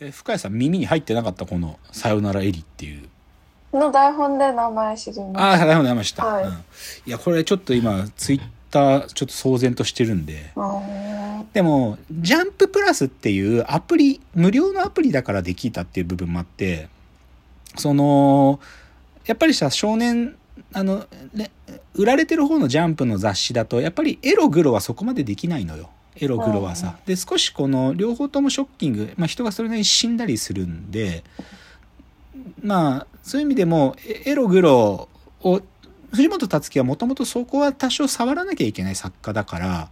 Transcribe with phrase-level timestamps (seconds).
[0.00, 3.08] え深谷さん耳に入ってなかったこの「さよならエリ」っていう。
[3.72, 5.40] の台本で名前知りま。
[5.40, 6.44] ああ台本出ました、はい。
[6.44, 6.56] うん、い
[7.06, 8.40] やこれちょっと今ツイッ
[8.70, 10.52] ターちょっと騒然としてるんで。
[10.56, 11.20] うん
[11.52, 16.88] でもジャンププラスっていうアプリ無料のアプリだからできたっていう部分もあって
[17.76, 18.60] その
[19.26, 20.36] やっぱりさ少年
[20.72, 21.50] あの、ね、
[21.94, 25.90] 売られてる方のジャンプの雑誌だとやっぱりエログロはそこまでできないのよ
[26.20, 26.98] エログロはさ。
[27.06, 31.24] で少しこの両方ともショッキング、まあ、人がそれなりに死んだりするんで
[32.62, 35.08] まあそういう意味でもエエログロ
[35.42, 35.62] を
[36.12, 39.90] 藤本つ樹はもともとそこは多少触らなきゃいけない作家だから。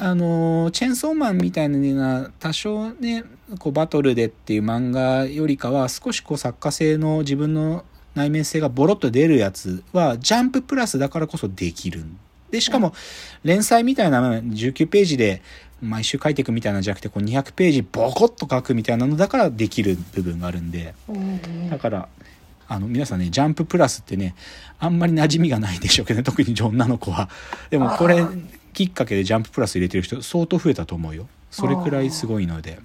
[0.00, 3.24] あのチェンソーマンみたいな多少ね
[3.58, 12.06] こうバトルでっていう漫画よりかは少しこう作家性の自分の内面性がボロッと出るやつはジャンププラスだからこそできる
[12.54, 12.94] でしかも
[13.42, 15.42] 連載みたいな19ページで
[15.82, 20.94] 毎週書いていくみたいなんじゃなくてこう200ページボコッと書くみたいなのだからできる部分があるんで
[21.68, 22.08] だから
[22.68, 24.34] あの皆さんねジャンププラスってね
[24.78, 27.28] あんまり馴染みがないでしょうけど、ね、 特に女の子は。
[27.70, 28.24] でもこれ
[28.72, 31.26] きっかけでジャンププラス入れてる人相当増えたと思うよ。
[31.50, 32.78] それくらいすごいので。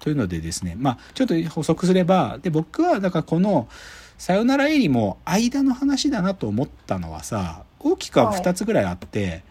[0.00, 3.68] というのでですねまあちょっと補足すればで僕はだからこの
[4.16, 9.42] 「さよならエリ」も間の話だなと思ったのはさ大きくは2つぐらいあって、はい、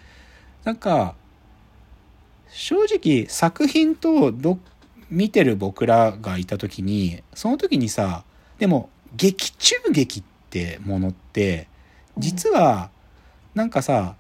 [0.66, 1.16] なんか
[2.50, 4.59] 正直作品とど
[5.09, 8.23] 見てる僕らがいた時にその時にさ
[8.59, 11.67] でも劇中劇ってものって
[12.17, 12.89] 実は
[13.53, 14.16] なんかさ、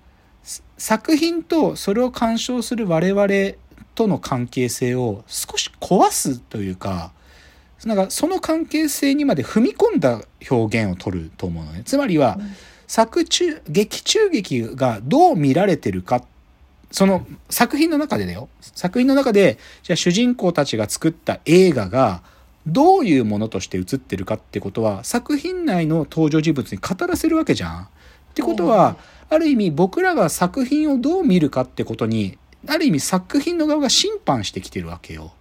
[0.79, 3.57] 作品とそれを鑑賞する我々
[3.93, 7.11] との関係性を少し壊すというか
[7.85, 11.83] なんかその関係性にまで踏み込んだ表現を取ると思うのね。
[11.85, 12.39] つまりは、
[12.87, 16.23] 作中劇中劇がどう見られてるか。
[16.89, 18.49] その作品の中でだよ。
[18.61, 22.21] 作品の中でじゃあ主人公たちが作った映画が
[22.65, 27.81] どういうものとして映ってるかってことは作品内の登場人物に語らせるわけじゃん。
[27.83, 27.87] っ
[28.37, 28.97] てことは、
[29.29, 32.37] ある意味僕らが作品をどう見るかってことに
[32.67, 35.31] ある意味作品の側が審判してきてるわけよ。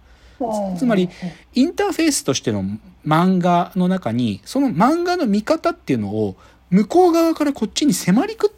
[0.77, 1.09] つまり
[1.55, 2.63] インターフェースとしての
[3.05, 6.35] 漫画の中にその漫画の見方っていうのを
[6.69, 8.53] 向こう側からこっちに迫りく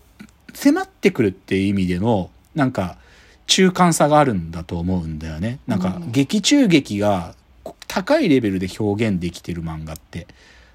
[0.54, 2.98] 迫ってくるっていう意味でのなんか
[3.48, 5.60] 中間差があるんだと思うんだよね。
[5.68, 7.34] なんか劇中劇が
[7.88, 10.28] 高いレベルで表現できてる漫画って。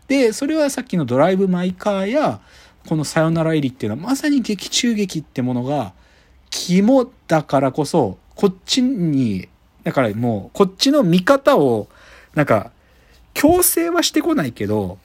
[0.08, 2.40] で、それはさっきのドライブ・マイ・カーや、
[2.88, 5.94] このさよならエリっていうのはまさに劇中劇ってものが
[6.50, 9.48] 肝だからこそ、こっちに、
[9.84, 11.88] だからもうこっちの見方を、
[12.34, 12.72] なんか
[13.32, 14.98] 強制はしてこないけど、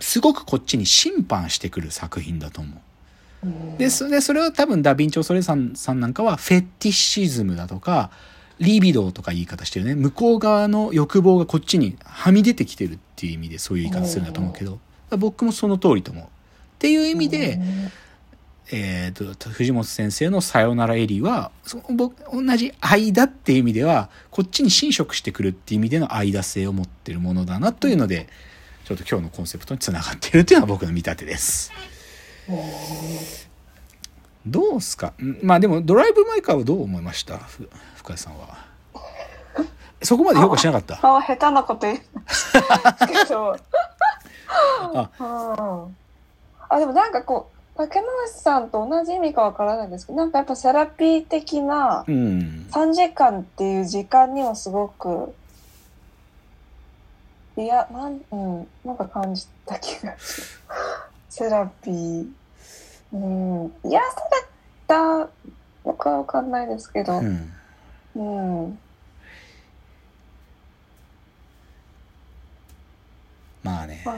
[0.00, 3.78] すごくこっちに審判してくる作品だと思う。
[3.78, 8.10] で、それそれは多分ダ・ヴィンチョ・ソレさんさんなんかはフェティシズムだとか、
[8.58, 9.94] リビドーとか言い方してるね。
[9.94, 14.78] 向こう側の欲望がこっちにはみ出てきてるっていう意味でそういう言い方するんだと思うけど、
[15.16, 16.24] 僕もその通りと思う。
[16.24, 16.28] っ
[16.78, 17.60] ていう意味で、
[18.70, 28.28] えっ、ー、と、藤本先生のさよならエリは、そ僕、同じ間っていう意味では、こっちに侵食してくるっていう意味での間性を持ってるものだなというので、
[28.84, 31.72] ちょっと今日のコンセプトにつながっているっていうのは僕の見立てです。
[34.46, 35.12] どうすか？
[35.42, 37.38] まあでもドライブ・マイ・カーはどう思いました？
[37.38, 37.68] 深
[38.08, 38.58] 谷さんは。
[40.02, 40.94] そこまで評価しなかった？
[41.02, 41.98] あ下手なこと言う
[44.94, 45.96] あうん
[46.68, 52.66] あでもなんかこう竹野内さんと同じ意味かわからないんですけどなんかやっぱセラピー的なうん。
[52.70, 55.34] 3時間っていう時間にはすごく
[57.56, 60.72] いやなん,、うん、なんか感じた気がする
[61.28, 62.28] セラピー
[63.12, 64.46] うん癒され
[64.86, 65.28] た
[65.84, 67.52] のかわかんないですけどうん。
[68.14, 68.78] うん
[73.62, 74.04] まあね。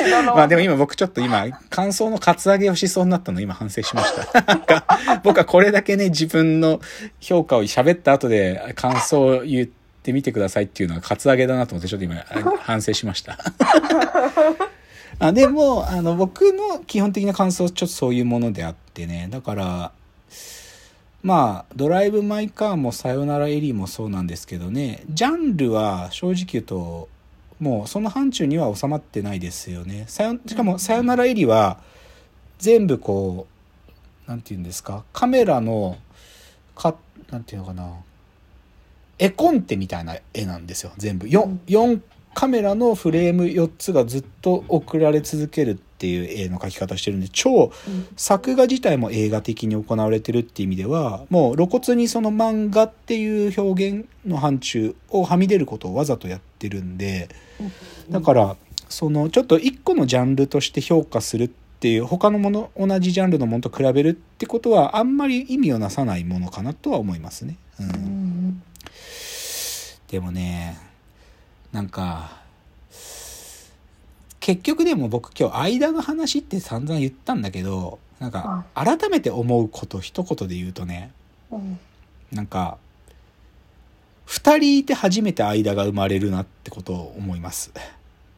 [0.34, 4.42] まあでも今僕ちょっと今感想のカツアゲをしそうになったの今反省しました。
[4.42, 4.84] なんか
[5.22, 6.80] 僕はこれだけね自分の
[7.20, 9.79] 評価を喋った後で感想を言って
[10.12, 12.24] みてくださいっていうのはカツアゲだなと思ってちょっと今あ
[12.62, 13.38] 反省しました。
[15.18, 19.28] あでもあの僕の基本的な感想はちょっとそういうものであってね。
[19.30, 19.92] だから
[21.22, 25.02] まあドライブ・マイ・カーもさよならエリーもそうなんですけどね。
[25.10, 27.08] ジャンルは正直言うと
[27.58, 30.06] もうその範疇には収まってないですよね。
[30.08, 31.78] しかも「さよならエリ」は
[32.58, 33.46] 全部こ
[34.26, 35.04] うなんて言うんですか？
[35.12, 35.98] カメラの
[36.74, 36.94] か
[37.30, 37.92] なんていうのかな？
[39.20, 41.26] 絵コンテみたいな絵なんですよ全部。
[41.26, 42.00] 4, 4
[42.34, 47.70] カメラのフレーム4つがずっと送られ続けるっっていう絵の描き方してるんで超
[48.16, 57.28] 作画自体も映画的に行われてるっていう意味ではもう露骨にその漫画っていう表現の範疇をはみ出ることをわざとやってるんで
[58.08, 58.56] だから
[58.88, 61.48] そのちょっと一個のジャンルとして評価するっ
[61.80, 67.56] ていう他のもの同じジャンルのものと比べるってことはあんまり意味をなさないものかなとは思いますね。
[67.78, 68.19] う、うんん
[70.10, 70.76] でもね
[71.72, 72.40] なんか
[74.40, 81.12] 結局でも僕今日間の話って散々言ったんだけどなんか改めて思うこと一言で言うとね
[81.50, 81.78] うん
[82.32, 82.78] なんか
[84.26, 87.72] 2人いて初めて間が生まれるなってことを思います。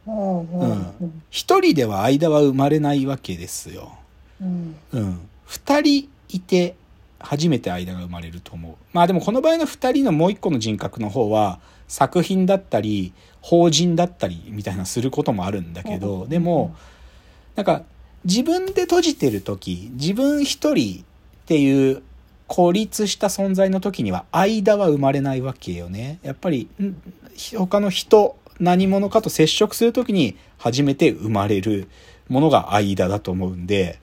[0.07, 0.71] うんうん
[1.01, 3.93] うん一人では間は生まれないわけですよ。
[4.41, 5.19] うんうん。
[5.45, 6.75] 二人いて
[7.23, 8.75] 初めて間が生まれると思う。
[8.91, 16.75] まあでもこの場合の二人のもう一個の人格の方は作品だったり法人だったりみたいなすることもあるんだけど、でも
[17.55, 17.83] なんか
[18.25, 22.03] 自分で閉じてる時、自分一人っていう
[22.47, 26.19] 孤立した存在の時には間は生まれないわけよね。
[26.23, 26.95] やっぱりん
[27.57, 31.87] 他の人、何者かと接触する時に初めて生まれる
[32.29, 33.99] ものが間だと思うんで、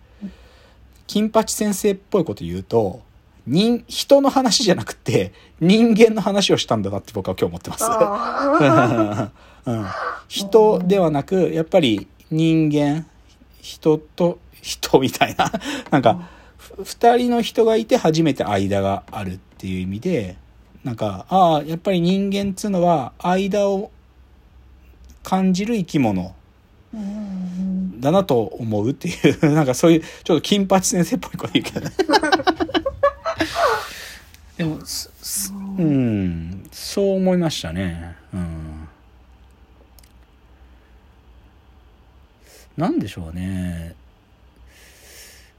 [1.06, 3.02] 金八先生っぽいこと言うと、
[3.46, 7.84] 人、人の話じゃなくて人間の話をしたんだなって僕は今日思ってます。
[7.86, 9.30] あ
[9.66, 9.86] うん、
[10.28, 13.06] 人ではなくやっぱり人間
[13.60, 15.52] 人と人みたいな。
[15.90, 20.36] なんかふ二人の人がいて初めて間があるっていう意味で
[20.84, 23.90] なんかああやっぱり人間っつうのは間を
[25.22, 26.34] 感じる生き物
[28.00, 29.52] だなと思うっていう。
[29.52, 31.92] なんかそういうちょっと金八先生っぽいこと言うけどね
[34.60, 34.78] でも
[35.78, 36.68] うん。
[36.70, 38.14] そう思いましたね。
[38.34, 38.88] うん。
[42.76, 43.94] なんでしょうね。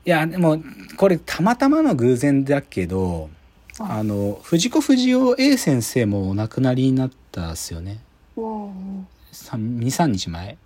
[0.05, 0.61] いやでも
[0.97, 3.31] これたまたまの偶然だけど
[3.79, 4.03] あ。
[4.03, 8.01] の藤子不二雄 A 先生もお亡くなりになったっすよね。
[8.37, 10.57] うん23日前。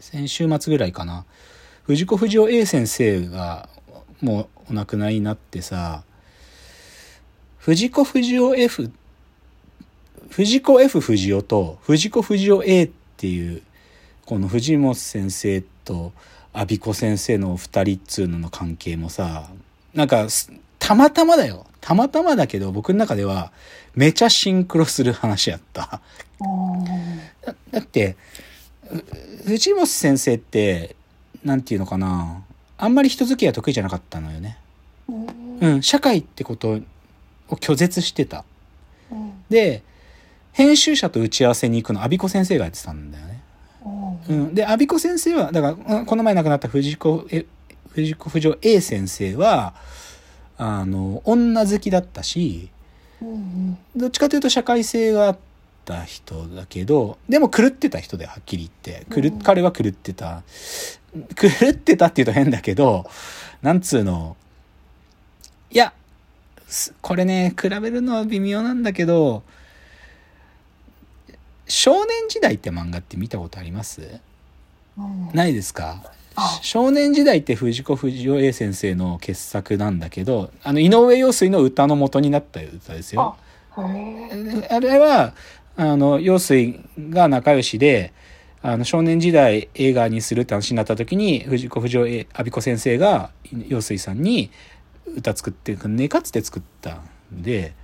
[0.00, 1.24] 先週末ぐらいかな。
[1.84, 3.68] 藤子不二雄 A 先生が
[4.20, 6.02] もうお亡くなりになってさ
[7.68, 8.90] 藤子不二雄 F
[10.30, 13.60] 藤子 F 不二雄と藤子不二雄 A っていう
[14.24, 16.12] この藤本先生と
[16.54, 19.50] 阿鼻子先生の二人っつうのの関係もさ
[19.92, 23.52] なんかすたまたまだよたまたまだけど僕の中では
[23.94, 26.00] めちゃシンクロする話やった。
[27.44, 28.16] だだって
[29.44, 30.96] う藤本先生って
[31.44, 32.44] なんていうのかな
[32.78, 34.56] あんまり人付き合いは得意じゃなかったのよね。
[35.06, 36.80] うんうん、社会ってこと
[37.48, 38.44] を拒絶してた。
[39.10, 39.32] うん。
[39.48, 39.82] で
[40.52, 43.42] 編集者と打ち合わせに行くの阿鼻子先生がやってたんだよね。
[43.84, 44.18] うん。
[44.28, 47.46] うん、で阿鼻子先生はだからうんこの前亡くなった藤子え
[47.90, 49.74] 藤子不二雄 A 先生は
[50.56, 52.68] あの女好きだったし
[53.22, 55.38] うんどっちかというと社会性があっ
[55.84, 59.40] た人だけどでも狂ってた人ではっきり言って狂うん。
[59.40, 60.42] 彼は狂ってた。
[61.34, 63.06] 狂ってたっていうと変だけど
[63.62, 64.36] なんつうの。
[65.70, 65.92] いやす
[67.00, 69.42] これね比べるのは微妙なんだけど
[71.66, 74.20] 少年時代って漫画って見たことあります？
[74.98, 75.30] うん。
[75.34, 76.02] ないですか？
[76.34, 76.58] あ。
[76.62, 83.36] 少年時代って藤子不二雄 A 先生の傑作なんだけどあの井上陽水の歌の元になった歌ですよ。
[83.76, 85.34] あれは
[85.76, 88.12] あの陽水が仲良しで
[88.60, 93.30] あの少年時代映画にするって話になった時に藤子不二雄 A 阿鼻子先生が
[93.68, 94.50] 陽水さんに
[95.16, 97.00] 歌作ってねえかっつって作った
[97.34, 97.74] んで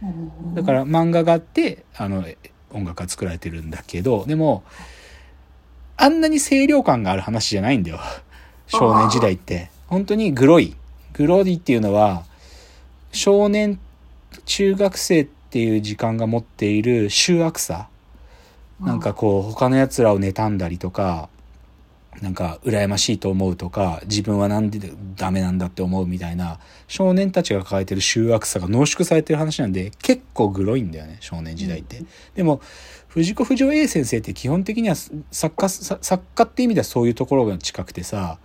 [0.54, 2.25] だから漫画があってあの
[2.71, 4.64] 音楽が作られてるんだけどでも
[5.97, 8.00] あんなに清涼感がある話じゃないんだよ。
[8.66, 9.71] 少年時代って。
[9.87, 10.75] 本当にグロい。
[11.12, 12.25] グロいっていうのは
[13.12, 13.78] 少年
[14.45, 17.88] 中学生っていう時間が持っている醜悪さ。
[18.81, 21.28] なんかこう他の奴らを妬んだりとか
[22.23, 32.02] なんか羨ましいと思うとか自分はなんでダメなんだって思うみたいな少年たちが抱えてる醜悪さが濃縮されてる話なんで結構グロいんだよね少年時代って。
[32.35, 32.61] でも
[33.09, 34.97] 藤子不二雄 A 先生って基本的には
[35.30, 38.38] 作家さ作家って意味ではそういうところが近くてさ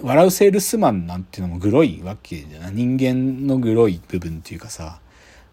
[0.00, 2.72] 笑うセールスマンなんていうのもグロいわけじゃない？
[2.72, 5.00] 人間のグロい部分っていうかさ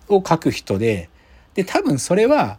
[0.07, 1.09] を書く人で
[1.53, 2.57] で多分それは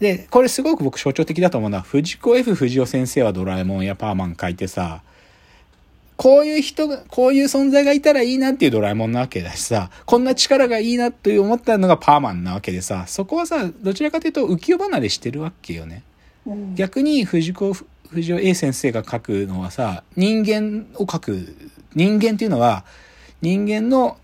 [0.00, 5.02] でこれすごく僕象徴的だと思うのは藤子 F 不二雄先生はドラえもんやパーマン書いてさ
[6.18, 16.02] こういう人が、こういう存在がいたらいいなっていうドラえもんなわけだしさ、こんな力がいいなと思ったのがパーマンなわけでさ、そこはさ、どちらかというと浮世離れしてるわけよね。
[16.44, 21.54] うん逆に藤子不二雄 A 先生が書くのはさ、人間を書く、
[21.94, 22.84] 人間っていうのは、
[23.40, 24.18] 人間の、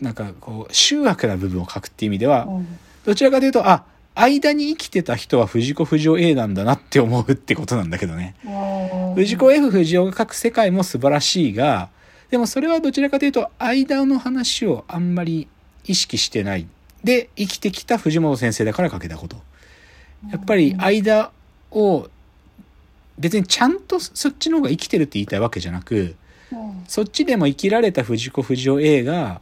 [0.00, 3.84] なんかこう、集悪な部分を書くっていう意味では、うんどちらかというと、あ、
[4.20, 8.34] 間に生きてた人は藤子不二雄 A なんだなって思うってことなんだけどね。
[8.44, 11.88] うん藤子 F 不二雄が書く世界も素晴らしいが、
[12.30, 15.48] でもそれはどちらかというと、間の話をあんまり
[15.84, 16.66] 意識してない。
[17.02, 19.36] で、生きてきた藤本先生だから書けたこと。
[20.30, 21.30] やっぱり間
[21.70, 22.08] を、
[23.18, 26.16] 別にちゃんとそっちの方が生きてるって言いたいわけじゃなく、
[26.52, 29.40] うんそっちでも生きられた藤子不二雄 A が、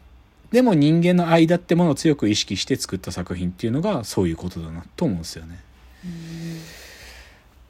[0.52, 5.60] でも人間の間ってものを強く意識して作った作品っていうのがそういうことだなと思うんですよね。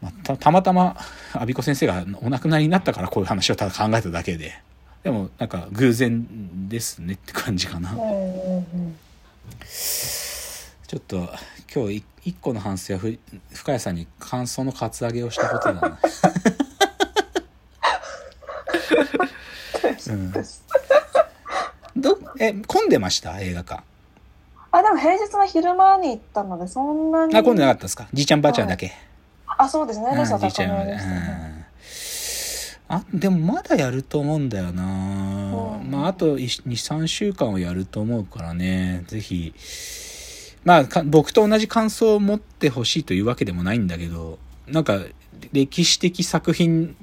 [0.02, 0.96] まあ、たたまたま
[1.32, 4.60] 阿比子先生がお亡くなりになったからこういう話をただ考えただけで。
[5.02, 11.28] でもなんか偶然ですねって感じかな、ちょっと
[11.72, 13.16] 今日い一個の反省はふ
[13.52, 15.98] 深谷さんに感想のカツアゲをしたことだな。
[20.08, 20.32] うん。
[20.32, 20.40] ど
[22.38, 23.40] え混んでました？
[23.40, 23.82] 映画館
[24.72, 27.36] あ、でも平日の昼間に行ったので、そんなに。
[27.36, 28.08] あ混んでなかったですか？
[28.12, 28.92] じいちゃんばあちゃんだけ、
[29.46, 30.06] あ、そうですね。
[30.10, 31.04] うんレスはじいちゃんまで、高めでし
[32.88, 35.90] たあでもまだやると思うんだよな、うん。
[35.90, 39.04] まああと23週間はやると思うからね。
[39.08, 39.52] ぜひ。
[40.64, 44.98] まあか僕と同じ感想を持ってほしいというわけでもないんだけどなんか
[45.52, 46.96] 歴史的作品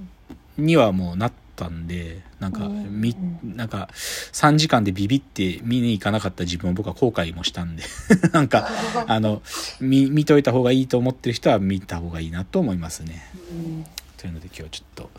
[0.57, 7.83] にはもうなったんでなんかうんみなんか3時間でビビって見に行かなかった自分を僕は後悔もしたんで
[8.33, 8.67] なんか
[9.07, 9.41] あの
[9.79, 13.25] 見見といた方がいいと思ってる人は見た方がいいなと思いますね。
[13.49, 13.85] うん
[14.17, 15.09] というので今日ちょっと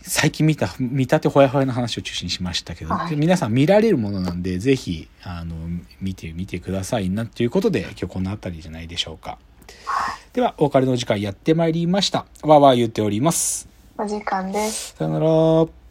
[0.00, 5.54] 最近見た見たてほやほやの話を中心にしましたけど、はい皆さん見られるものなんでぜひあの
[6.00, 9.38] 見てみてくださいなということで今日この辺りじゃないでしょうか。
[10.32, 12.24] ではお別れの時間やってまいりました。
[12.42, 13.68] わーわー言っております。
[14.00, 14.94] お時間です。
[14.96, 15.87] さよなら。